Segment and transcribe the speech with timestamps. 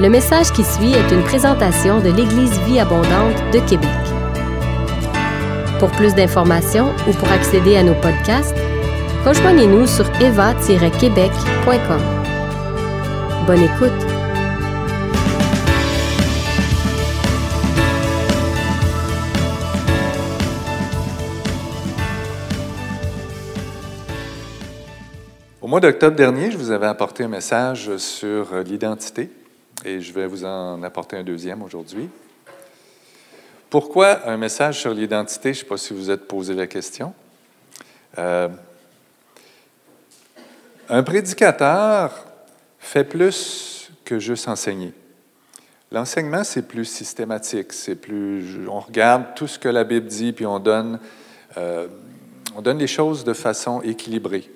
[0.00, 3.88] Le message qui suit est une présentation de l'Église Vie Abondante de Québec.
[5.78, 8.56] Pour plus d'informations ou pour accéder à nos podcasts,
[9.24, 12.00] rejoignez-nous sur eva-québec.com.
[13.46, 13.92] Bonne écoute!
[25.62, 29.30] Au mois d'octobre dernier, je vous avais apporté un message sur l'identité
[29.84, 32.08] et je vais vous en apporter un deuxième aujourd'hui.
[33.68, 35.52] Pourquoi un message sur l'identité?
[35.52, 37.12] Je ne sais pas si vous êtes posé la question.
[38.18, 38.48] Euh,
[40.88, 42.26] un prédicateur
[42.78, 44.92] fait plus que juste enseigner.
[45.90, 48.68] L'enseignement, c'est plus systématique, c'est plus.
[48.68, 50.98] On regarde tout ce que la Bible dit, puis on donne,
[51.56, 51.88] euh,
[52.56, 54.50] on donne les choses de façon équilibrée.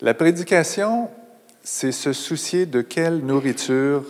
[0.00, 1.10] La prédication,
[1.70, 4.02] c'est se soucier de quelle nourriture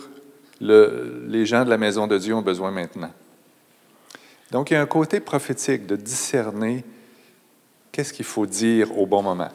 [0.61, 3.11] les gens de la maison de Dieu ont besoin maintenant.
[4.51, 6.85] Donc, il y a un côté prophétique de discerner
[7.91, 9.49] qu'est-ce qu'il faut dire au bon moment.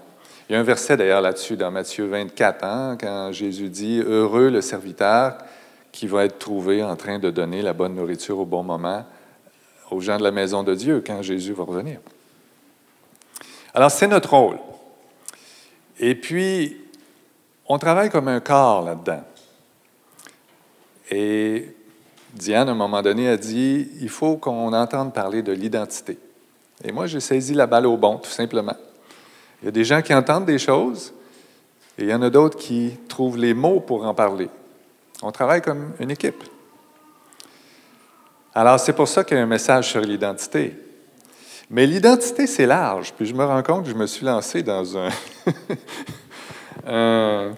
[0.48, 4.50] Il y a un verset d'ailleurs là-dessus dans Matthieu 24, hein, quand Jésus dit Heureux
[4.50, 5.38] le serviteur
[5.90, 9.06] qui va être trouvé en train de donner la bonne nourriture au bon moment
[9.90, 12.00] aux gens de la maison de Dieu quand Jésus va revenir.
[13.72, 14.58] Alors, c'est notre rôle.
[15.98, 16.83] Et puis,
[17.68, 19.24] on travaille comme un corps là-dedans.
[21.10, 21.74] Et
[22.34, 26.18] Diane, à un moment donné, a dit, il faut qu'on entende parler de l'identité.
[26.82, 28.76] Et moi, j'ai saisi la balle au bon, tout simplement.
[29.62, 31.12] Il y a des gens qui entendent des choses,
[31.96, 34.48] et il y en a d'autres qui trouvent les mots pour en parler.
[35.22, 36.42] On travaille comme une équipe.
[38.54, 40.76] Alors, c'est pour ça qu'il y a un message sur l'identité.
[41.70, 43.14] Mais l'identité, c'est large.
[43.14, 45.08] Puis je me rends compte que je me suis lancé dans un,
[46.86, 47.56] un,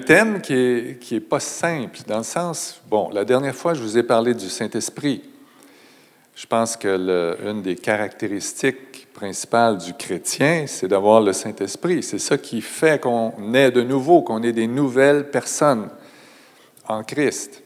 [0.00, 3.82] thème qui n'est qui est pas simple, dans le sens, bon, la dernière fois, je
[3.82, 5.22] vous ai parlé du Saint-Esprit.
[6.34, 12.02] Je pense que le, une des caractéristiques principales du chrétien, c'est d'avoir le Saint-Esprit.
[12.02, 15.88] C'est ça qui fait qu'on est de nouveau, qu'on est des nouvelles personnes
[16.88, 17.61] en Christ.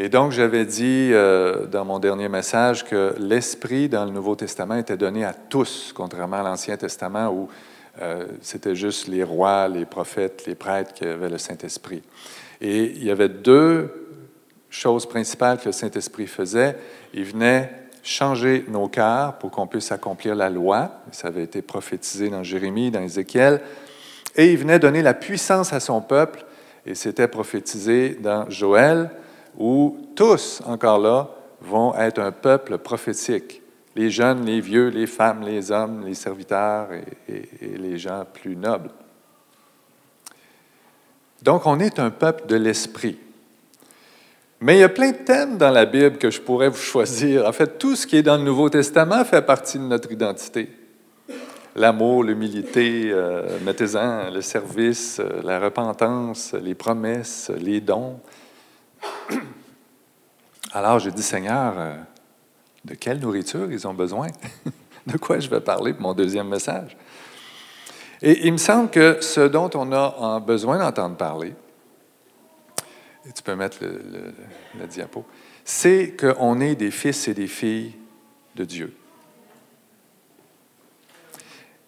[0.00, 4.76] Et donc, j'avais dit euh, dans mon dernier message que l'Esprit dans le Nouveau Testament
[4.76, 7.48] était donné à tous, contrairement à l'Ancien Testament où
[8.00, 12.04] euh, c'était juste les rois, les prophètes, les prêtres qui avaient le Saint-Esprit.
[12.60, 13.90] Et il y avait deux
[14.70, 16.76] choses principales que le Saint-Esprit faisait.
[17.12, 17.72] Il venait
[18.04, 20.92] changer nos cœurs pour qu'on puisse accomplir la loi.
[21.10, 23.60] Ça avait été prophétisé dans Jérémie, dans Ézéchiel.
[24.36, 26.44] Et il venait donner la puissance à son peuple.
[26.86, 29.10] Et c'était prophétisé dans Joël
[29.58, 31.28] où tous, encore là,
[31.60, 33.60] vont être un peuple prophétique.
[33.96, 36.88] Les jeunes, les vieux, les femmes, les hommes, les serviteurs
[37.28, 38.90] et, les gens plus nobles.
[41.42, 43.18] Donc, on est un peuple de l'esprit.
[44.60, 47.46] Mais il y a plein de thèmes dans la Bible que je pourrais vous choisir.
[47.46, 50.68] En fait, tout ce qui est dans le Nouveau Testament fait partie de notre identité.
[51.76, 58.18] L'amour, l'humilité, euh, mettez-en, le service, euh, la repentance, les promesses, les dons.
[60.72, 61.96] Alors j'ai dit, Seigneur, euh,
[62.84, 64.28] de quelle nourriture ils ont besoin?
[65.06, 66.96] de quoi je vais parler pour mon deuxième message?
[68.20, 71.54] Et il me semble que ce dont on a besoin d'entendre parler,
[73.28, 75.24] et tu peux mettre le, diapo,
[75.64, 77.94] c'est qu'on est des fils et des filles
[78.56, 78.96] de Dieu.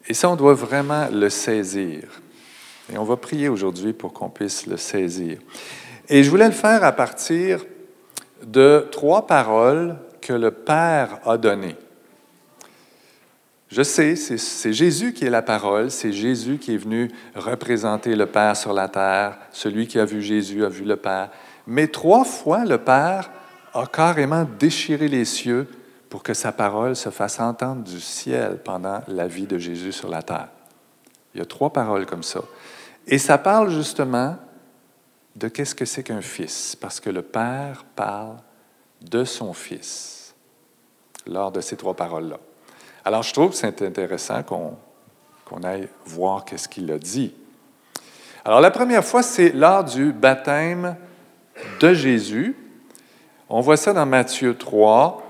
[0.07, 2.21] Et ça, on doit vraiment le saisir.
[2.93, 5.39] Et on va prier aujourd'hui pour qu'on puisse le saisir.
[6.13, 7.65] Et je voulais le faire à partir
[8.45, 11.77] de trois paroles que le Père a données.
[13.69, 18.27] Je sais, c'est Jésus qui est la parole, c'est Jésus qui est venu représenter le
[18.27, 19.39] Père sur la terre.
[19.53, 21.31] Celui qui a vu Jésus a vu le Père.
[21.69, 23.31] Mais trois fois, le Père
[23.73, 25.69] a carrément déchiré les cieux
[26.09, 30.09] pour que sa parole se fasse entendre du ciel pendant la vie de Jésus sur
[30.09, 30.49] la terre.
[31.37, 32.41] Il y a trois paroles comme ça.
[33.07, 34.37] Et ça parle justement
[35.37, 38.37] de qu'est-ce que c'est qu'un fils, parce que le Père parle
[39.01, 40.35] de son fils
[41.27, 42.39] lors de ces trois paroles-là.
[43.05, 47.33] Alors, je trouve que c'est intéressant qu'on aille voir qu'est-ce qu'il a dit.
[48.45, 50.97] Alors, la première fois, c'est lors du baptême
[51.81, 52.57] de Jésus.
[53.49, 55.23] On voit ça dans Matthieu 3.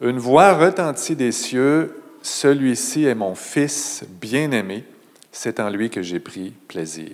[0.00, 4.84] Une voix retentit des cieux, Celui-ci est mon Fils bien-aimé,
[5.32, 7.12] c'est en lui que j'ai pris plaisir.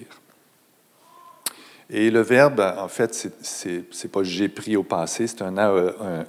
[1.91, 5.57] Et le verbe, en fait, c'est pas j'ai pris au passé, c'est un,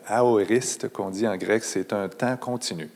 [0.08, 2.90] aoriste qu'on dit en grec, c'est un temps continu.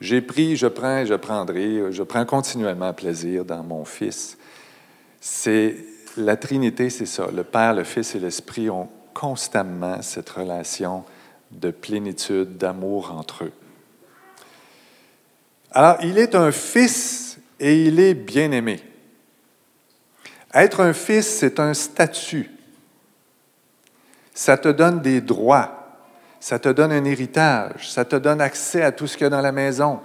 [0.00, 4.38] J'ai pris, je prends, je prendrai, je prends continuellement plaisir dans mon Fils.
[5.20, 5.76] C'est
[6.16, 7.28] la Trinité, c'est ça.
[7.32, 11.04] Le Père, le Fils et l'Esprit ont constamment cette relation
[11.50, 13.52] de plénitude, d'amour entre eux.
[15.72, 18.80] Alors, il est un fils et il est bien-aimé.
[20.52, 22.50] Être un fils, c'est un statut.
[24.34, 25.98] Ça te donne des droits,
[26.40, 29.30] ça te donne un héritage, ça te donne accès à tout ce qu'il y a
[29.30, 30.00] dans la maison,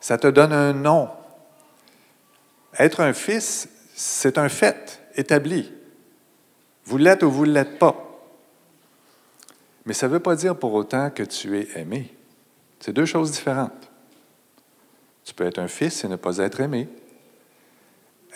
[0.00, 1.08] ça te donne un nom.
[2.78, 5.72] Être un fils, c'est un fait établi.
[6.84, 7.96] Vous l'êtes ou vous ne l'êtes pas.
[9.84, 12.14] Mais ça ne veut pas dire pour autant que tu es aimé.
[12.80, 13.90] C'est deux choses différentes.
[15.24, 16.88] Tu peux être un fils et ne pas être aimé.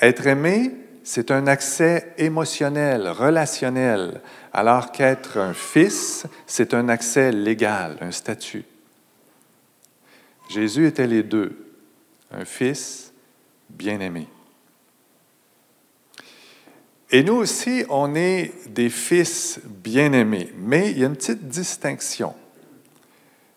[0.01, 0.73] Être aimé,
[1.05, 4.21] c'est un accès émotionnel, relationnel,
[4.53, 8.65] alors qu'être un fils, c'est un accès légal, un statut.
[10.49, 11.75] Jésus était les deux,
[12.31, 13.13] un fils
[13.71, 14.29] bien-aimé.
[17.11, 22.35] Et nous aussi, on est des fils bien-aimés, mais il y a une petite distinction.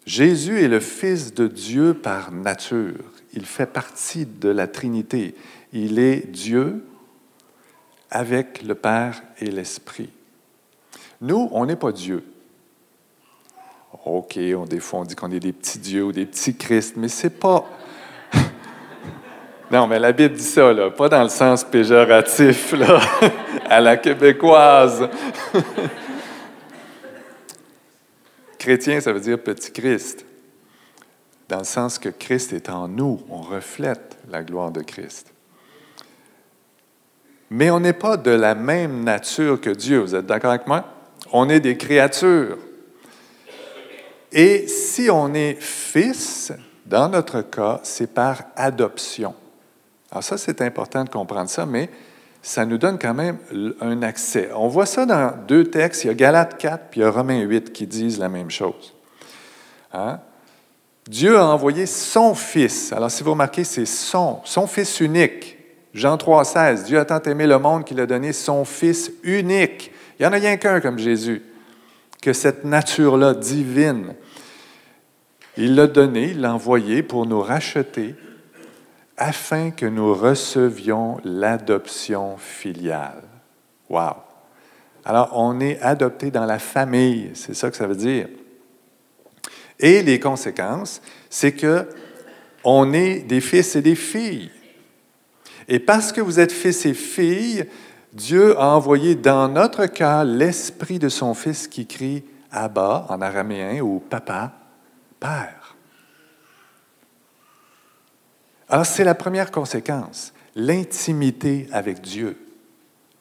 [0.05, 3.03] Jésus est le Fils de Dieu par nature.
[3.33, 5.35] Il fait partie de la Trinité.
[5.73, 6.85] Il est Dieu
[8.09, 10.09] avec le Père et l'Esprit.
[11.21, 12.23] Nous, on n'est pas Dieu.
[14.05, 16.95] OK, on, des fois, on dit qu'on est des petits dieux ou des petits Christ,
[16.95, 17.65] mais c'est pas.
[19.71, 22.99] non, mais la Bible dit ça, là, pas dans le sens péjoratif, là,
[23.69, 25.07] à la québécoise.
[28.57, 30.25] Chrétien, ça veut dire petit Christ,
[31.47, 35.33] dans le sens que Christ est en nous, on reflète la gloire de Christ.
[37.49, 40.85] Mais on n'est pas de la même nature que Dieu, vous êtes d'accord avec moi?
[41.31, 42.57] On est des créatures.
[44.31, 46.53] Et si on est fils,
[46.85, 49.33] dans notre cas, c'est par adoption.
[50.11, 51.89] Alors ça, c'est important de comprendre ça, mais
[52.41, 53.37] ça nous donne quand même
[53.81, 54.49] un accès.
[54.55, 57.11] On voit ça dans deux textes, il y a Galates 4 puis il y a
[57.11, 58.95] Romains 8 qui disent la même chose.
[59.93, 60.19] Hein?
[61.07, 62.93] Dieu a envoyé son Fils.
[62.93, 65.58] Alors si vous remarquez, c'est son, son Fils unique.
[65.93, 69.91] Jean 3,16, Dieu a tant aimé le monde qu'il a donné son Fils unique.
[70.19, 71.41] Il n'y en a rien qu'un comme Jésus,
[72.21, 74.13] que cette nature-là divine.
[75.57, 78.15] Il l'a donné, il l'a envoyé pour nous racheter
[79.17, 83.23] afin que nous recevions l'adoption filiale.
[83.89, 84.15] Wow!
[85.03, 88.27] Alors, on est adopté dans la famille, c'est ça que ça veut dire.
[89.79, 91.87] Et les conséquences, c'est que
[92.63, 94.51] on est des fils et des filles.
[95.69, 97.65] Et parce que vous êtes fils et filles,
[98.11, 103.79] Dieu a envoyé dans notre cœur l'esprit de son Fils qui crie Abba en araméen
[103.81, 104.51] ou Papa,
[105.19, 105.75] Père.
[108.67, 112.35] Alors c'est la première conséquence, l'intimité avec Dieu.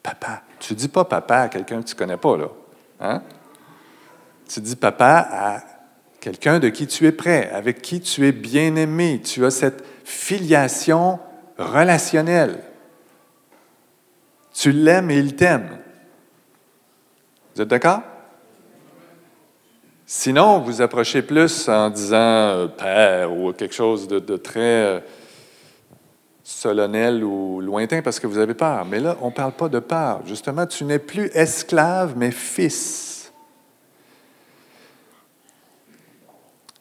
[0.01, 0.41] Papa.
[0.59, 2.47] Tu dis pas papa à quelqu'un que tu connais pas, là.
[2.99, 3.21] Hein?
[4.47, 5.63] Tu dis papa à
[6.19, 9.21] quelqu'un de qui tu es prêt, avec qui tu es bien aimé.
[9.23, 11.19] Tu as cette filiation
[11.59, 12.63] relationnelle.
[14.53, 15.77] Tu l'aimes et il t'aime.
[17.53, 18.01] Vous êtes d'accord?
[20.05, 24.99] Sinon, vous approchez plus en disant euh, Père ou quelque chose de, très euh,
[26.43, 28.85] solennel ou lointain parce que vous avez peur.
[28.85, 30.21] Mais là, on ne parle pas de peur.
[30.25, 33.31] Justement, tu n'es plus esclave, mais fils.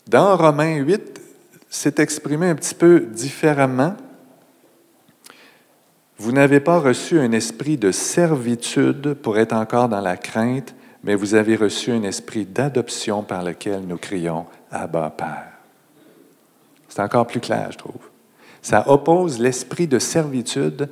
[0.07, 1.21] Dans Romains 8,
[1.69, 3.95] c'est exprimé un petit peu différemment.
[6.29, 11.15] Vous n'avez pas reçu un esprit de servitude pour être encore dans la crainte, mais
[11.15, 15.53] vous avez reçu un esprit d'adoption par lequel nous crions Abba Père.
[16.87, 18.11] C'est encore plus clair, je trouve.
[18.61, 20.91] Ça oppose l'esprit de servitude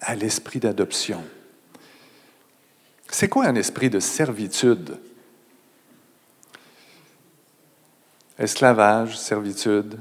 [0.00, 1.22] à l'esprit d'adoption.
[3.10, 4.96] C'est quoi un esprit de servitude?
[8.38, 9.98] Esclavage, servitude.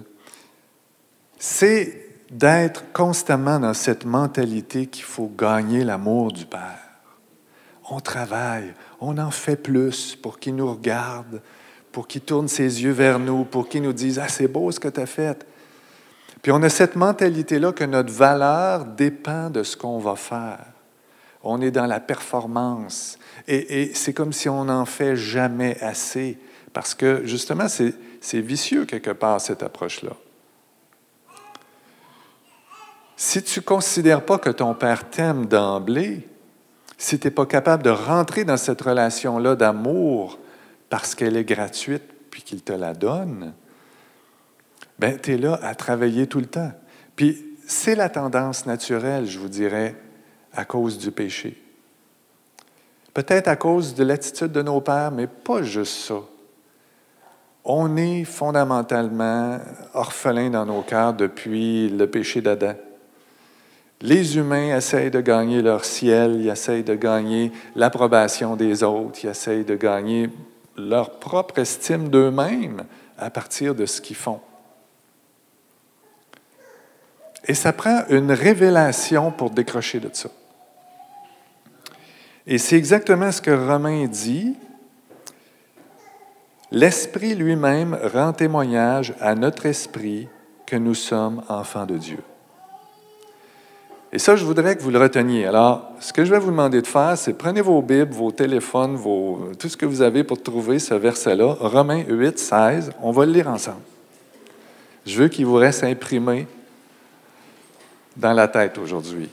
[1.38, 6.90] C'est d'être constamment dans cette mentalité qu'il faut gagner l'amour du Père.
[7.90, 11.42] On travaille, on en fait plus pour qu'il nous regarde,
[11.92, 14.80] pour qu'il tourne ses yeux vers nous, pour qu'il nous dise Ah, c'est beau ce
[14.80, 15.46] que tu as fait.
[16.42, 20.66] Puis on a cette mentalité-là que notre valeur dépend de ce qu'on va faire.
[21.42, 23.18] On est dans la performance.
[23.48, 26.38] Et, et c'est comme si on n'en fait jamais assez.
[26.74, 30.12] Parce que justement, c'est vicieux quelque part, cette approche-là.
[33.22, 36.26] Si tu ne considères pas que ton Père t'aime d'emblée,
[36.98, 40.40] si tu n'es pas capable de rentrer dans cette relation-là d'amour
[40.90, 43.54] parce qu'elle est gratuite puis qu'il te la donne,
[45.00, 46.72] ben tu es là à travailler tout le temps.
[47.18, 49.98] Puis c'est la tendance naturelle, je vous dirais,
[50.54, 51.62] à cause du péché.
[53.14, 56.22] Peut-être à cause de l'attitude de nos pères, mais pas juste ça.
[57.66, 59.60] On est fondamentalement
[59.94, 62.76] orphelins dans nos cœurs depuis le péché d'Adam.
[64.02, 69.30] Les humains essayent de gagner leur ciel, ils essayent de gagner l'approbation des autres, ils
[69.30, 70.30] essayent de gagner
[70.78, 72.86] leur propre estime d'eux-mêmes
[73.18, 74.40] à partir de ce qu'ils font.
[77.46, 80.30] Et ça prend une révélation pour décrocher de ça.
[82.48, 84.56] Et c'est exactement ce que Romain dit.
[86.72, 90.30] L'Esprit lui-même rend témoignage à notre esprit
[90.66, 92.20] que nous sommes enfants de Dieu.
[94.12, 95.46] Et ça, je voudrais que vous le reteniez.
[95.46, 98.98] Alors, ce que je vais vous demander de faire, c'est prenez vos Bibles, vos téléphones,
[99.60, 102.92] tout ce que vous avez pour trouver ce verset-là, Romains 8, 16.
[103.04, 103.82] On va le lire ensemble.
[105.06, 106.48] Je veux qu'il vous reste imprimé
[108.18, 109.30] dans la tête aujourd'hui.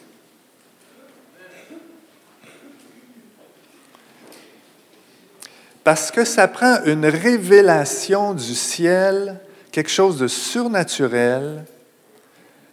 [5.83, 9.41] Parce que ça prend une révélation du ciel,
[9.71, 11.65] quelque chose de surnaturel,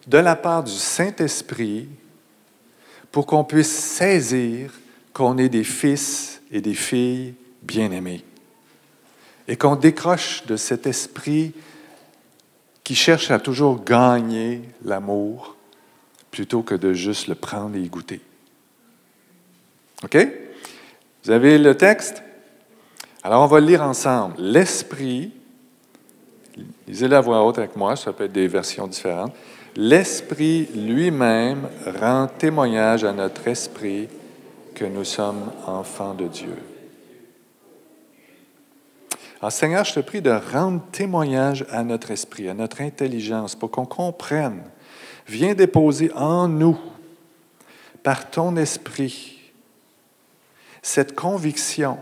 [0.08, 1.88] de la part du Saint-Esprit
[3.12, 4.72] pour qu'on puisse saisir
[5.14, 8.24] qu'on est des fils et des filles bien-aimés
[9.48, 11.54] et qu'on décroche de cet esprit
[12.84, 15.56] qui cherche à toujours gagner l'amour
[16.32, 18.20] plutôt que de juste le prendre et y goûter.
[20.04, 20.18] OK?
[21.24, 22.22] Vous avez le texte?
[23.22, 24.36] Alors, on va le lire ensemble.
[24.40, 25.32] L'Esprit,
[26.88, 29.34] lisez-le à voix haute avec moi, ça peut être des versions différentes
[29.76, 31.68] l'Esprit lui-même
[32.00, 34.08] rend témoignage à notre esprit
[34.76, 36.56] que nous sommes enfants de Dieu.
[39.40, 43.72] Alors Seigneur, je te prie de rendre témoignage à notre esprit, à notre intelligence, pour
[43.72, 44.64] qu'on comprenne.
[45.28, 46.80] Viens déposer en nous,
[48.04, 49.52] par ton esprit,
[50.82, 51.98] cette conviction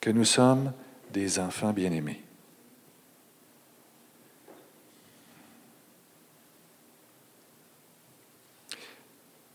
[0.00, 0.72] que nous sommes
[1.12, 2.25] des enfants bien-aimés.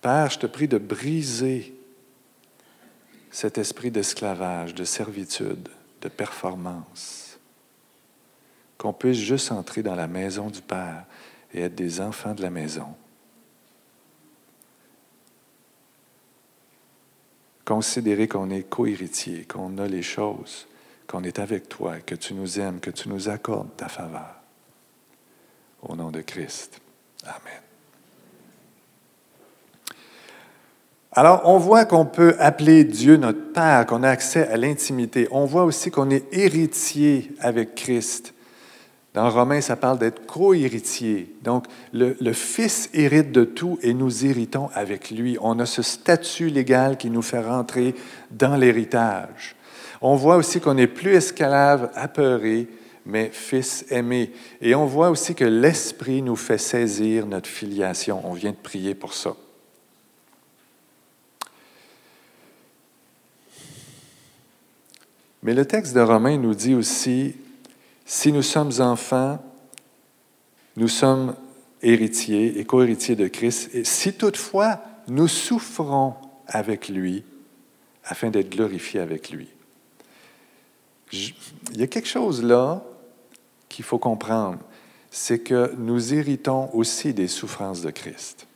[0.01, 1.75] Père, je te prie de briser
[3.29, 5.70] cet esprit d'esclavage, de servitude,
[6.01, 7.39] de performance,
[8.77, 11.05] qu'on puisse juste entrer dans la maison du Père
[11.53, 12.96] et être des enfants de la maison.
[17.63, 20.67] Considérer qu'on est co-héritier, qu'on a les choses,
[21.08, 24.36] qu'on est avec toi, que tu nous aimes, que tu nous accordes ta faveur.
[25.84, 26.81] Au nom de Christ.
[27.24, 27.70] Amen.
[31.13, 35.27] Alors, on voit qu'on peut appeler Dieu notre Père, qu'on a accès à l'intimité.
[35.31, 38.33] On voit aussi qu'on est héritier avec Christ.
[39.13, 41.35] Dans Romains, ça parle d'être co-héritier.
[41.43, 45.37] Donc, le, le, Fils hérite de tout et nous héritons avec lui.
[45.41, 47.93] On a ce statut légal qui nous fait rentrer
[48.31, 49.57] dans l'héritage.
[49.99, 52.69] On voit aussi qu'on n'est plus esclave apeuré,
[53.05, 54.31] mais fils aimé.
[54.61, 58.21] Et on voit aussi que l'Esprit nous fait saisir notre filiation.
[58.23, 59.35] On vient de prier pour ça.
[65.43, 67.36] Mais le texte de Romains nous dit aussi,
[68.05, 69.43] si nous sommes enfants,
[70.75, 71.36] nous sommes
[71.81, 76.15] héritiers et co-héritiers de Christ, et si toutefois nous souffrons
[76.48, 77.24] avec lui,
[78.03, 79.48] afin d'être glorifiés avec lui.
[81.13, 81.33] il
[81.79, 82.83] y a quelque chose là
[83.69, 84.60] qu'il faut comprendre,
[85.12, 88.48] c'est que nous héritons aussi des souffrances de Christ.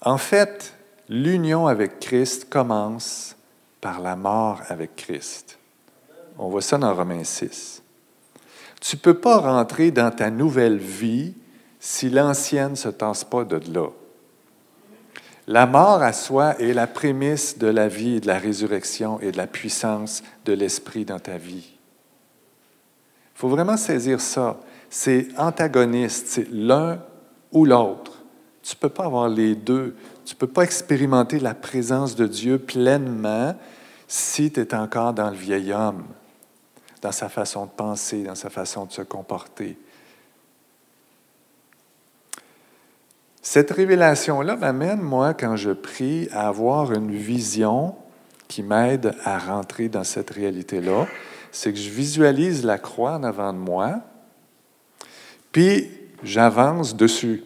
[0.00, 0.74] En fait,
[1.08, 3.34] l'union avec Christ commence
[3.80, 5.58] par la mort avec Christ.
[6.38, 7.82] On voit ça dans Romains 6.
[8.80, 11.34] Tu ne peux pas rentrer dans ta nouvelle vie
[11.80, 13.88] si l'ancienne ne se tasse pas de là.
[15.46, 19.32] La mort à soi est la prémisse de la vie et de la résurrection et
[19.32, 21.72] de la puissance de l'Esprit dans ta vie.
[23.34, 24.58] Il faut vraiment saisir ça.
[24.90, 27.00] C'est antagoniste, c'est l'un
[27.52, 28.22] ou l'autre.
[28.62, 29.96] Tu ne peux pas avoir les deux.
[30.28, 33.54] Tu ne peux pas expérimenter la présence de Dieu pleinement
[34.08, 36.04] si tu es encore dans le vieil homme,
[37.00, 39.78] dans sa façon de penser, dans sa façon de se comporter.
[43.40, 47.96] Cette révélation-là m'amène, moi, quand je prie, à avoir une vision
[48.48, 51.06] qui m'aide à rentrer dans cette réalité-là.
[51.52, 54.02] C'est que je visualise la croix en avant de moi,
[55.52, 55.88] puis
[56.22, 57.44] j'avance dessus.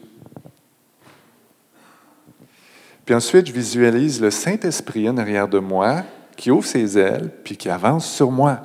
[3.04, 6.02] Puis ensuite, je visualise le Saint-Esprit en arrière de moi
[6.37, 8.61] qui ouvre ses ailes puis qui avance sur moi.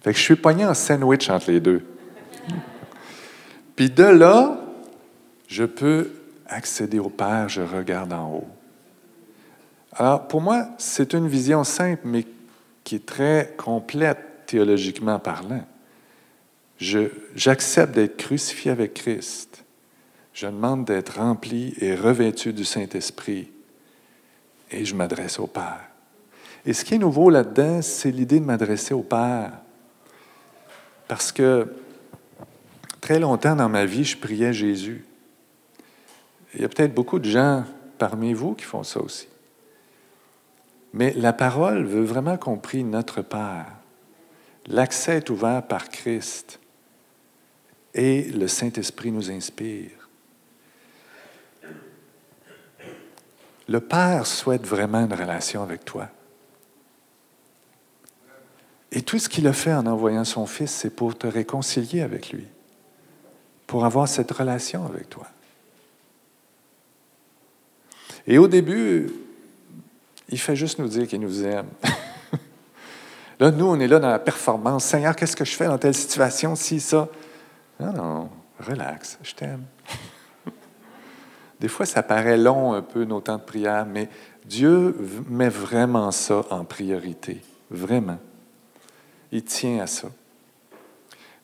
[0.00, 1.84] Fait que je suis pogné en sandwich entre les deux.
[3.76, 4.60] Puis de là,
[5.48, 6.10] je peux
[6.46, 8.48] accéder au Père, je regarde en haut.
[9.94, 12.24] Alors, pour moi, c'est une vision simple, mais
[12.84, 15.64] qui est très complète théologiquement parlant.
[17.34, 19.51] J'accepte d'être crucifié avec Christ.
[20.32, 23.50] Je demande d'être rempli et revêtu du Saint-Esprit.
[24.70, 25.88] Et je m'adresse au Père.
[26.64, 29.52] Et ce qui est nouveau là-dedans, c'est l'idée de m'adresser au Père.
[31.08, 31.74] Parce que
[33.00, 35.04] très longtemps dans ma vie, je priais Jésus.
[36.54, 37.64] Il y a peut-être beaucoup de gens
[37.98, 39.28] parmi vous qui font ça aussi.
[40.94, 43.66] Mais la parole veut vraiment qu'on prie notre Père.
[44.66, 46.60] L'accès est ouvert par Christ
[47.94, 50.01] et le Saint-Esprit nous inspire.
[53.68, 56.08] Le Père souhaite vraiment une relation avec toi.
[58.90, 62.30] Et tout ce qu'il a fait en envoyant son Fils, c'est pour te réconcilier avec
[62.30, 62.46] lui,
[63.66, 65.26] pour avoir cette relation avec toi.
[68.26, 69.10] Et au début,
[70.28, 71.66] il fait juste nous dire qu'il nous aime.
[73.40, 74.84] là, nous, on est là dans la performance.
[74.84, 77.08] Seigneur, qu'est-ce que je fais dans telle situation, si, ça?
[77.80, 79.64] Non, non, relax, je t'aime.
[81.62, 84.08] Des fois, ça paraît long un peu, nos temps de prière, mais
[84.44, 84.96] Dieu
[85.30, 87.40] met vraiment ça en priorité.
[87.70, 88.18] Vraiment.
[89.30, 90.08] Il tient à ça.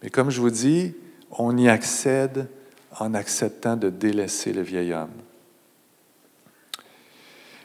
[0.03, 0.93] Mais comme je vous dis,
[1.31, 2.49] on y accède
[2.99, 5.13] en acceptant de délaisser le vieil homme.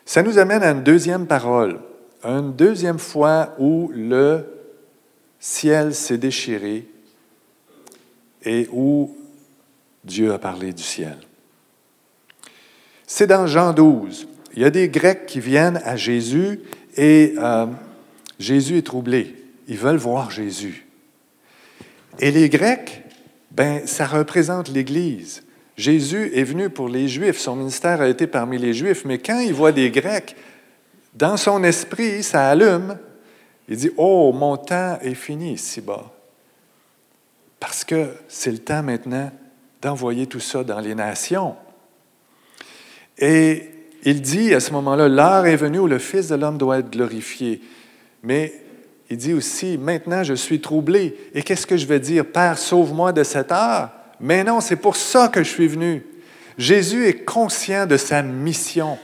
[0.05, 1.79] Ça nous amène à une deuxième parole,
[2.23, 4.45] une deuxième fois où le
[5.39, 6.87] ciel s'est déchiré
[8.43, 9.17] et où
[10.03, 11.17] Dieu a parlé du ciel.
[13.07, 14.27] C'est dans Jean 12.
[14.55, 16.59] Il y a des Grecs qui viennent à Jésus
[16.95, 17.65] et euh,
[18.39, 19.35] Jésus est troublé.
[19.67, 20.85] Ils veulent voir Jésus.
[22.19, 23.03] Et les Grecs,
[23.51, 25.43] ben, ça représente l'Église.
[25.75, 29.39] Jésus est venu pour les Juifs, son ministère a été parmi les Juifs, mais quand
[29.39, 30.35] il voit des Grecs,
[31.15, 32.97] dans son esprit, ça allume.
[33.67, 36.11] Il dit, oh, mon temps est fini ici-bas.
[37.59, 39.31] Parce que c'est le temps maintenant
[39.81, 41.55] d'envoyer tout ça dans les nations.
[43.17, 43.69] Et
[44.03, 46.91] il dit à ce moment-là, l'heure est venue où le Fils de l'homme doit être
[46.91, 47.61] glorifié.
[48.23, 48.53] Mais
[49.09, 51.15] il dit aussi, maintenant je suis troublé.
[51.33, 52.25] Et qu'est-ce que je vais dire?
[52.25, 53.91] Père, sauve-moi de cette heure.
[54.19, 56.05] Mais non, c'est pour ça que je suis venu.
[56.57, 58.97] Jésus est conscient de sa mission.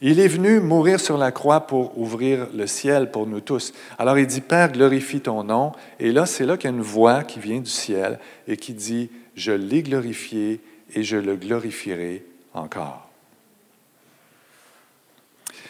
[0.00, 3.72] Il est venu mourir sur la croix pour ouvrir le ciel pour nous tous.
[3.98, 5.72] Alors il dit, Père, glorifie ton nom.
[6.00, 8.72] Et là, c'est là qu'il y a une voix qui vient du ciel et qui
[8.72, 10.60] dit, je l'ai glorifié
[10.94, 13.08] et je le glorifierai encore.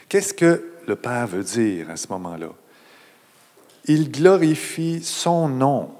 [0.08, 2.50] Qu'est-ce que le Père veut dire à ce moment-là?
[3.86, 5.94] Il glorifie son nom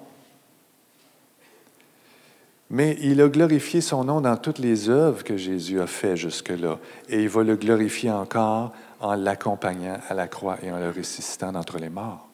[2.73, 6.79] mais il a glorifié son nom dans toutes les œuvres que Jésus a faites jusque-là.
[7.07, 11.53] Et il va le glorifier encore en l'accompagnant à la croix et en le ressuscitant
[11.53, 12.32] d'entre les morts.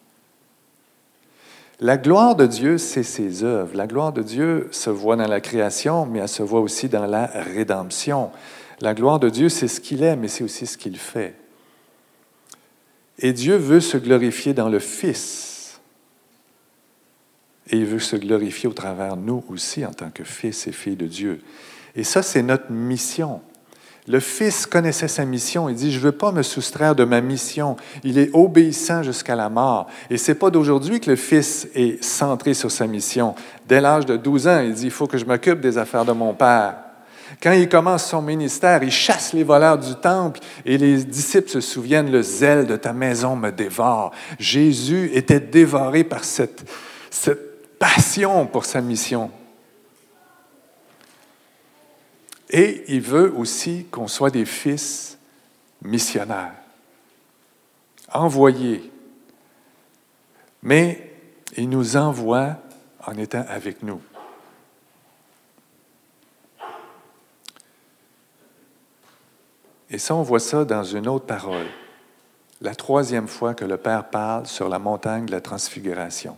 [1.80, 3.76] La gloire de Dieu, c'est ses œuvres.
[3.76, 7.06] La gloire de Dieu se voit dans la création, mais elle se voit aussi dans
[7.06, 8.30] la rédemption.
[8.80, 11.34] La gloire de Dieu, c'est ce qu'il est, mais c'est aussi ce qu'il fait.
[13.18, 15.48] Et Dieu veut se glorifier dans le Fils
[17.70, 20.72] et il veut se glorifier au travers de nous aussi en tant que fils et
[20.72, 21.40] filles de Dieu.
[21.94, 23.40] Et ça, c'est notre mission.
[24.08, 25.68] Le Fils connaissait sa mission.
[25.68, 27.76] Il dit, je ne veux pas me soustraire de ma mission.
[28.04, 29.86] Il est obéissant jusqu'à la mort.
[30.08, 33.34] Et ce n'est pas d'aujourd'hui que le Fils est centré sur sa mission.
[33.68, 36.12] Dès l'âge de 12 ans, il dit, il faut que je m'occupe des affaires de
[36.12, 36.76] mon Père.
[37.42, 41.60] Quand il commence son ministère, il chasse les voleurs du temple et les disciples se
[41.60, 44.12] souviennent, le zèle de ta maison me dévore.
[44.38, 46.64] Jésus était dévoré par cette,
[47.10, 49.30] cette passion pour sa mission.
[52.50, 55.18] Et il veut aussi qu'on soit des fils
[55.82, 56.54] missionnaires,
[58.12, 58.90] envoyés.
[60.62, 61.12] Mais
[61.56, 62.56] il nous envoie
[63.06, 64.00] en étant avec nous.
[69.90, 71.66] Et ça, on voit ça dans une autre parole.
[72.60, 76.36] La troisième fois que le Père parle sur la montagne de la transfiguration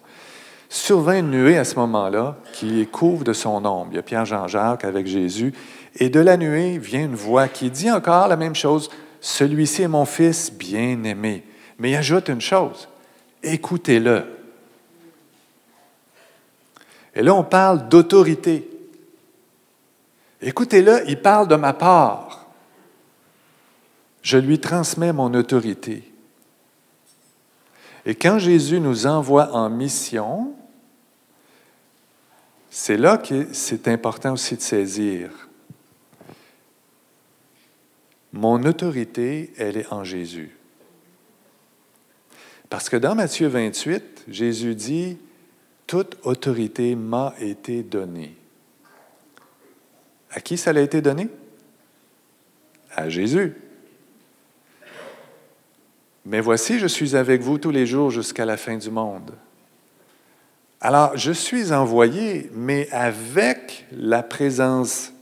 [0.70, 3.88] survint une nuée à ce moment-là qui couvre de son ombre.
[3.90, 5.52] Il y a Pierre-Jean-Jacques avec Jésus.
[5.96, 8.88] Et de la nuée vient une voix qui dit encore la même chose.
[9.20, 11.44] Celui-ci est mon fils bien-aimé.
[11.78, 12.88] Mais il ajoute une chose.
[13.42, 14.24] Écoutez-le.
[17.16, 18.70] Et là, on parle d'autorité.
[20.40, 22.46] Écoutez-le, il parle de ma part.
[24.22, 26.04] Je lui transmets mon autorité.
[28.06, 30.54] Et quand Jésus nous envoie en mission,
[32.70, 35.48] c'est là que c'est important aussi de saisir.
[38.32, 40.56] Mon autorité, elle est en Jésus.
[42.68, 45.18] Parce que dans Matthieu 28, Jésus dit,
[45.88, 48.36] Toute autorité m'a été donnée.
[50.30, 51.28] À qui ça a été donné?
[52.94, 53.54] À Jésus.
[56.24, 59.32] Mais voici, je suis avec vous tous les jours jusqu'à la fin du monde.
[60.80, 65.12] Alors, je suis envoyé, mais avec la présence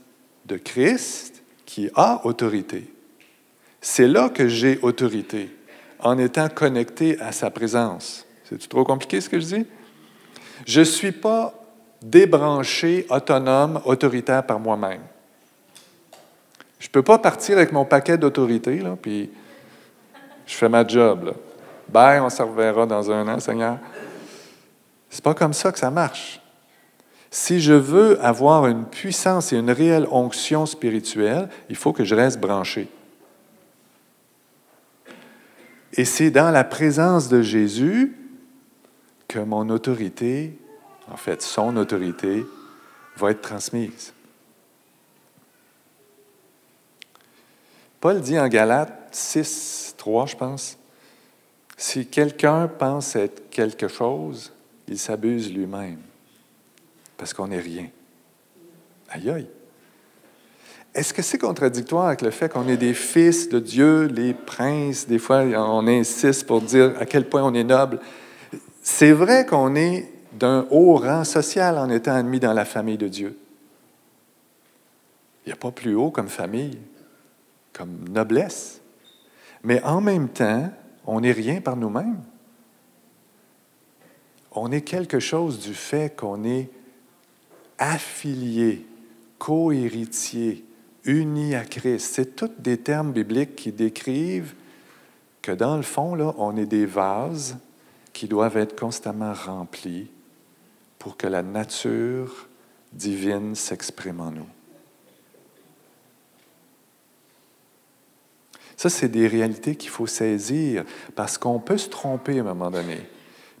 [0.45, 2.91] de Christ qui a autorité.
[3.81, 5.53] C'est là que j'ai autorité,
[5.99, 8.25] en étant connecté à sa présence.
[8.45, 9.65] C'est trop compliqué ce que je dis?
[10.65, 11.53] Je ne suis pas
[12.01, 15.01] débranché, autonome, autoritaire par moi-même.
[16.79, 19.29] Je ne peux pas partir avec mon paquet d'autorité, puis
[20.45, 21.35] je fais ma job.
[21.89, 23.77] Bye, on se reverra dans un an, Seigneur.
[25.09, 26.41] C'est pas comme ça que ça marche.
[27.31, 32.15] Si je veux avoir une puissance et une réelle onction spirituelle, il faut que je
[32.15, 32.87] reste branché.
[35.93, 38.15] Et c'est dans la présence de Jésus
[39.27, 40.57] que mon autorité,
[41.11, 42.45] en fait son autorité,
[43.17, 44.13] va être transmise.
[47.99, 50.77] Paul dit en Galates 6, 3, je pense,
[51.75, 54.53] si quelqu'un pense être quelque chose,
[54.89, 55.99] il s'abuse lui-même,
[57.15, 57.87] parce qu'on n'est rien.
[59.09, 59.47] Aïe aïe.
[60.95, 65.07] Est-ce que c'est contradictoire avec le fait qu'on est des fils de Dieu, les princes?
[65.07, 67.99] Des fois, on insiste pour dire à quel point on est noble.
[68.81, 73.07] C'est vrai qu'on est d'un haut rang social en étant admis dans la famille de
[73.07, 73.37] Dieu.
[75.45, 76.79] Il n'y a pas plus haut comme famille,
[77.73, 78.81] comme noblesse.
[79.63, 80.71] Mais en même temps,
[81.05, 82.21] on n'est rien par nous-mêmes.
[84.51, 86.69] On est quelque chose du fait qu'on est
[87.77, 88.85] affilié,
[89.37, 90.65] co-héritier,
[91.05, 92.13] uni à Christ.
[92.13, 94.53] C'est tous des termes bibliques qui décrivent
[95.41, 97.57] que dans le fond, là, on est des vases
[98.11, 100.09] qui doivent être constamment remplis
[100.97, 102.49] pour que la nature
[102.91, 104.47] divine s'exprime en nous.
[108.75, 110.85] Ça, c'est des réalités qu'il faut saisir
[111.15, 112.97] parce qu'on peut se tromper à un moment donné,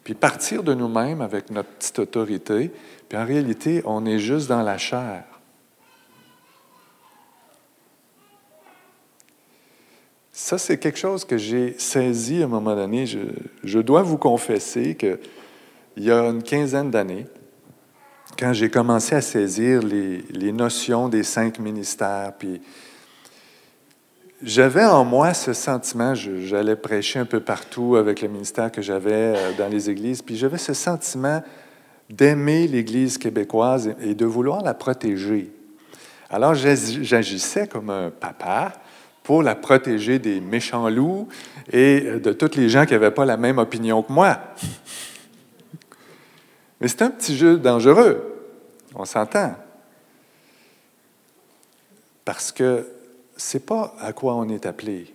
[0.09, 2.71] puis partir de nous-mêmes avec notre petite autorité,
[3.07, 5.23] puis en réalité, on est juste dans la chair.
[10.31, 13.05] Ça, c'est quelque chose que j'ai saisi à un moment donné.
[13.05, 15.19] Je, dois vous confesser qu'il
[15.97, 17.27] y a une quinzaine d'années,
[18.35, 22.63] quand j'ai commencé à saisir les, les, notions des cinq ministères, puis
[24.41, 29.35] j'avais en moi ce sentiment, j'allais prêcher un peu partout avec le ministère que j'avais
[29.35, 31.43] euh, dans les églises, puis j'avais ce sentiment
[32.09, 35.51] d'aimer l'Église québécoise et de vouloir la protéger.
[36.29, 38.73] Alors j'agissais comme un papa,
[39.29, 41.27] pour la protéger des méchants loups
[41.71, 44.39] et de tous les gens qui n'avaient pas la même opinion que moi.
[46.81, 48.23] Mais c'est un petit jeu dangereux,
[48.95, 49.53] on s'entend.
[52.25, 52.87] Parce que
[53.39, 55.13] c'est pas à quoi on est appelé.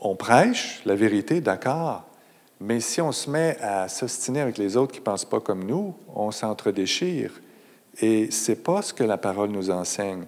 [0.00, 2.04] On prêche la vérité, d'accord,
[2.60, 5.64] mais si on se met à s'ostiner avec les autres qui ne pensent pas comme
[5.64, 7.32] nous, on s'entre-déchire.
[8.00, 10.24] Et ce n'est pas ce que la parole nous enseigne.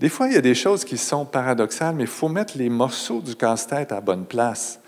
[0.00, 2.68] Des fois, il y a des choses qui sont paradoxales, mais il faut mettre les
[2.68, 4.80] morceaux du casse-tête à bonne place.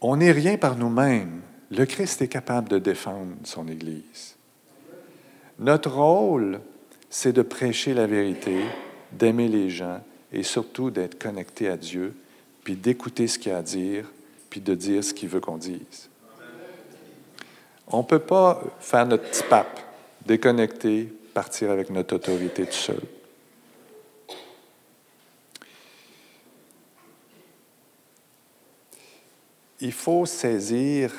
[0.00, 1.42] On n'est rien par nous-mêmes.
[1.70, 4.36] Le Christ est capable de défendre son Église.
[5.58, 6.60] Notre rôle,
[7.10, 8.64] c'est de prêcher la vérité,
[9.12, 10.00] d'aimer les gens
[10.32, 12.14] et surtout d'être connecté à Dieu,
[12.64, 14.06] puis d'écouter ce qu'il a à dire,
[14.50, 16.08] puis de dire ce qu'il veut qu'on dise.
[17.88, 19.78] On ne peut pas faire notre petit pape,
[20.24, 23.00] déconnecter, partir avec notre autorité tout seul.
[29.80, 31.12] Il faut saisir,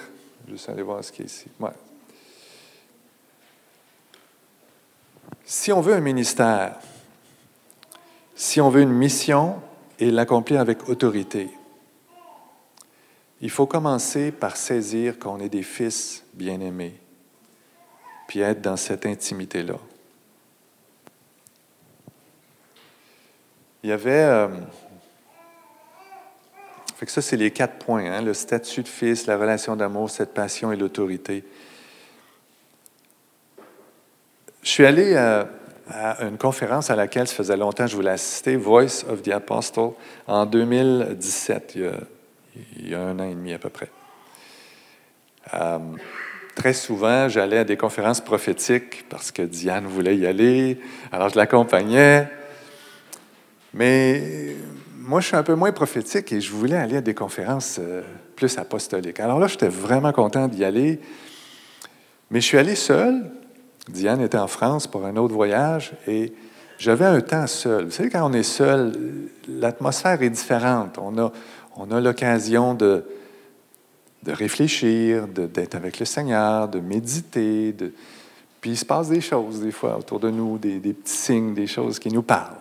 [0.47, 1.45] je aller voir ce qui est ici.
[5.49, 6.75] Si on veut un ministère,
[8.36, 9.62] si on veut une mission
[9.97, 11.49] et l'accomplir avec autorité,
[13.39, 16.99] il faut commencer par saisir qu'on est des fils bien-aimés,
[18.27, 19.77] puis être dans cette intimité-là.
[23.83, 24.12] Il y avait.
[24.12, 24.49] Euh,
[26.97, 30.10] fait que ça, c'est les quatre points hein, le statut de fils, la relation d'amour,
[30.10, 31.45] cette passion et l'autorité.
[34.67, 35.45] Je suis allé à, euh,
[35.89, 39.30] à, une conférence à laquelle ça faisait longtemps que je voulais assister, Voice of the
[39.30, 39.91] Apostle,
[40.27, 41.77] en 2017,
[42.75, 43.89] il y a, un an et demi à peu près.
[45.53, 45.80] Euh,
[46.53, 50.82] très souvent, j'allais à des conférences prophétiques parce que Diane voulait y aller,
[51.13, 52.27] alors je l'accompagnais.
[53.73, 54.53] Mais
[54.97, 58.01] moi, je suis un peu moins prophétique et je voulais aller à des conférences euh,
[58.36, 59.21] plus apostoliques.
[59.21, 60.99] Alors là, j'étais vraiment content d'y aller.
[62.32, 63.32] Mais je suis allé seul.
[63.89, 66.34] Diane était en France pour un autre voyage et
[66.78, 67.86] j'avais un temps seul.
[67.86, 68.93] Vous savez, quand on est seul,
[69.47, 70.97] l'atmosphère est différente.
[70.97, 71.32] On a,
[71.76, 73.06] on a l'occasion de,
[74.23, 77.71] de réfléchir, d'être avec le Seigneur, de méditer.
[77.73, 77.93] De...
[78.62, 81.54] Puis il se passe des choses des fois autour de nous, des, des petits signes,
[81.54, 82.58] des choses qui nous parlent.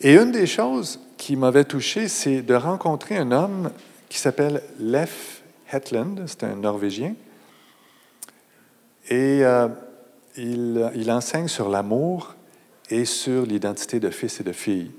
[0.00, 3.70] Et une des choses qui m'avait touché, c'est de rencontrer un homme
[4.08, 5.42] qui s'appelle Leif
[5.72, 7.14] Hetland, c'est un Norvégien.
[9.08, 9.68] Et euh,
[10.36, 12.34] il, enseigne sur l'amour
[12.90, 14.90] et sur l'identité de fils et de filles.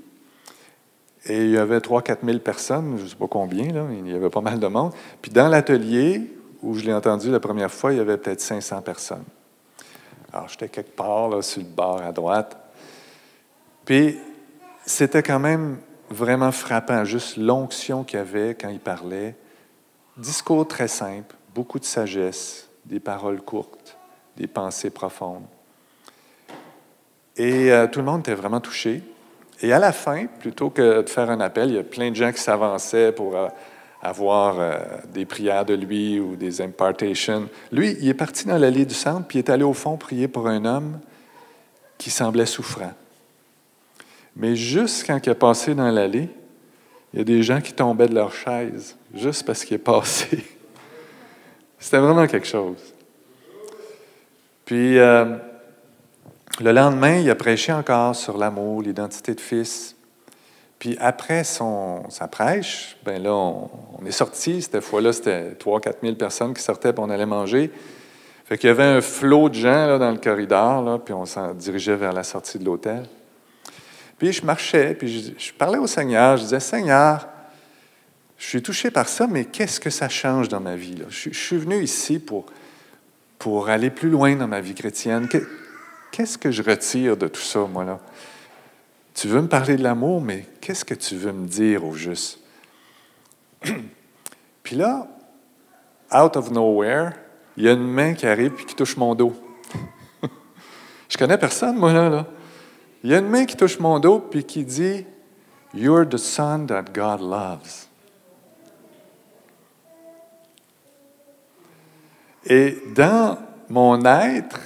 [1.26, 4.30] Et il y avait 3-4 000 personnes, je ne sais pas combien, il y avait
[4.30, 4.92] pas mal de monde.
[5.20, 6.30] Puis dans l'atelier
[6.62, 9.24] où je l'ai entendu la première fois, il y avait peut-être 500 personnes.
[10.32, 12.56] Alors j'étais quelque part là, sur le bord à droite.
[13.84, 14.18] Puis
[14.84, 15.78] c'était quand même
[16.10, 19.34] vraiment frappant, juste l'onction qu'il avait quand il parlait.
[20.16, 23.95] Discours très simple, beaucoup de sagesse, des paroles courtes,
[24.36, 25.44] des pensées profondes.
[27.36, 29.02] Et euh, tout le monde était vraiment touché.
[29.62, 32.16] Et à la fin, plutôt que de faire un appel, il y a plein de
[32.16, 33.48] gens qui s'avançaient pour euh,
[34.02, 34.78] avoir euh,
[35.12, 37.48] des prières de lui ou des impartations.
[37.72, 40.28] Lui, il est parti dans l'allée du centre, puis il est allé au fond prier
[40.28, 40.98] pour un homme
[41.98, 42.92] qui semblait souffrant.
[44.34, 46.28] Mais juste quand il est passé dans l'allée,
[47.12, 50.44] il y a des gens qui tombaient de leur chaise, juste parce qu'il est passé.
[51.78, 52.95] C'était vraiment quelque chose.
[54.66, 55.24] Puis, euh,
[56.60, 59.96] le lendemain, il a prêché encore sur l'amour, l'identité de fils.
[60.78, 64.60] Puis après son, sa prêche, ben là, on, est sorti.
[64.60, 67.70] Cette fois-là, c'était 3-4 000 personnes qui sortaient, puis on allait manger.
[68.44, 71.26] Fait qu'il y avait un flot de gens là, dans le corridor, là, puis on
[71.26, 73.04] s'en dirigeait vers la sortie de l'hôtel.
[74.18, 76.36] Puis je marchais, puis je, parlais au Seigneur.
[76.36, 77.26] Je disais, Seigneur,
[78.38, 81.02] je suis touché par ça, mais qu'est-ce que ça change dans ma vie?
[81.08, 82.46] Je, suis venu ici pour,
[83.38, 85.28] pour aller plus loin dans ma vie chrétienne.
[86.10, 88.00] Qu'est-ce que je retire de tout ça, moi, là?
[89.14, 92.38] Tu veux me parler de l'amour, mais qu'est-ce que tu veux me dire au juste?
[94.62, 95.08] puis là,
[96.12, 97.12] out of nowhere,
[97.56, 99.34] il y a une main qui arrive et qui touche mon dos.
[101.08, 102.26] je connais personne, moi, là.
[103.02, 105.06] Il y a une main qui touche mon dos puis qui dit
[105.72, 107.85] You're the son that God loves.
[112.48, 114.60] Et dans mon être,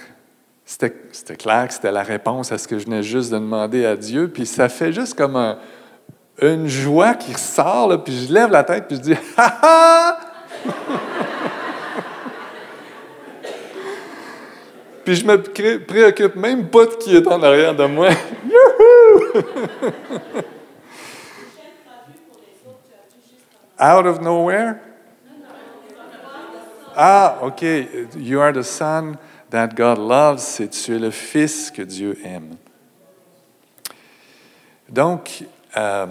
[0.65, 0.93] c'était
[1.37, 4.29] clair que c'était la réponse à ce que je venais juste de demander à Dieu.
[4.29, 5.59] Puis ça fait juste comme un,
[6.43, 10.21] une joie qui ressort, puis je lève la tête, puis je dis Ha ha
[15.05, 15.39] Puis je me
[15.79, 18.11] préoccupe même pas de qui est en arrière de moi.
[23.81, 24.90] Out of nowhere?
[27.03, 27.65] Ah, OK.
[28.19, 29.17] You are the son
[29.49, 32.57] that God loves, c'est tu es le fils que Dieu aime.
[34.87, 35.45] Donc,
[35.79, 36.07] euh,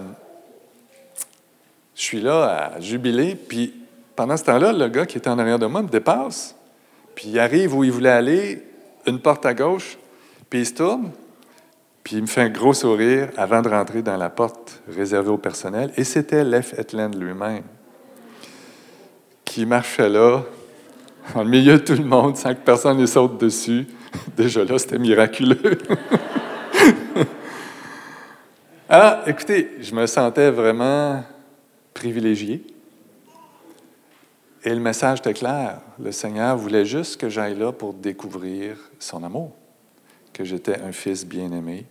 [1.94, 3.72] je suis là à jubiler, puis
[4.16, 6.56] pendant ce temps-là, le gars qui était en arrière de moi me dépasse,
[7.14, 8.60] puis il arrive où il voulait aller,
[9.06, 9.96] une porte à gauche,
[10.48, 11.12] puis il se tourne,
[12.02, 15.38] puis il me fait un gros sourire avant de rentrer dans la porte réservée au
[15.38, 17.62] personnel, et c'était Leif Etland lui-même
[19.44, 20.42] qui marchait là,
[21.34, 23.86] en milieu de tout le monde, sans que personne ne saute dessus.
[24.36, 25.78] Déjà là, c'était miraculeux.
[28.88, 31.22] ah, écoutez, je me sentais vraiment
[31.94, 32.64] privilégié.
[34.62, 35.80] Et le message était clair.
[35.98, 39.52] Le Seigneur voulait juste que j'aille là pour découvrir son amour,
[40.32, 41.86] que j'étais un fils bien-aimé.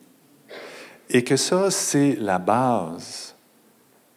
[1.10, 3.36] Et que ça, c'est la base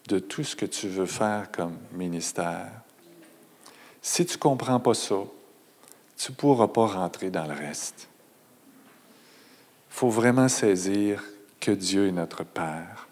[0.09, 2.82] de tout ce que tu veux faire comme ministère.
[4.03, 5.21] Si tu ne comprends pas ça,
[6.17, 8.09] tu ne pourras pas rentrer dans le reste.
[9.91, 11.23] Il faut vraiment saisir
[11.61, 13.07] que Dieu est notre Père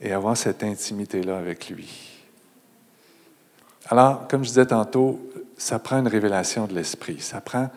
[0.00, 2.14] et avoir cette intimité-là avec lui.
[3.86, 5.20] Alors, comme je disais tantôt,
[5.56, 7.70] ça prend une révélation de l'esprit, ça prend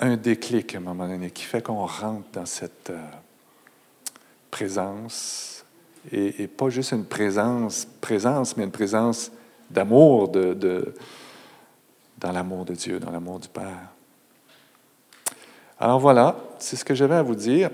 [0.00, 3.10] un déclic à un moment donné qui fait qu'on rentre dans cette euh,
[4.50, 5.64] présence,
[6.10, 9.30] et, pas juste une présence, présence, mais une présence
[9.70, 10.94] d'amour, de,
[12.18, 13.90] dans l'amour de Dieu, dans l'amour du Père.
[15.78, 17.70] Alors voilà, c'est ce que j'avais à vous dire.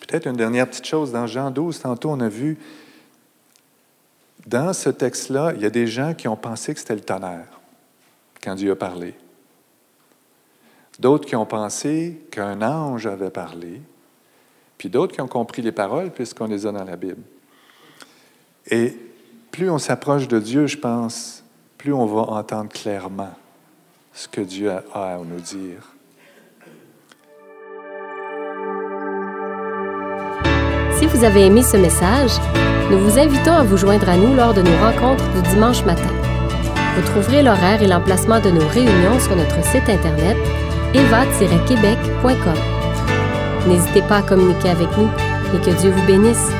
[0.00, 1.12] Peut-être une dernière petite chose.
[1.12, 2.58] Dans Jean 12, tantôt, on a vu
[4.46, 7.60] dans ce texte-là, il y a des gens qui ont pensé que c'était le tonnerre.
[8.42, 9.14] quand Dieu a parlé.
[10.98, 13.82] D'autres qui ont pensé qu'un ange avait parlé,
[14.78, 17.22] puis d'autres qui ont compris les paroles puisqu'on les a dans la Bible.
[18.70, 18.96] Et
[19.50, 21.42] plus on s'approche de Dieu, je pense,
[21.76, 23.34] plus on va entendre clairement
[24.12, 25.94] ce que Dieu a à nous dire.
[30.98, 32.32] Si vous avez aimé ce message,
[32.90, 36.10] nous vous invitons à vous joindre à nous lors de nos rencontres du dimanche matin.
[36.96, 40.36] Vous trouverez l'horaire et l'emplacement de nos réunions sur notre site internet
[40.94, 42.58] eva-québec.com.
[43.68, 45.08] N'hésitez pas à communiquer avec nous
[45.54, 46.50] et que Dieu vous bénisse.